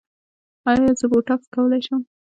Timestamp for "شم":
1.85-2.01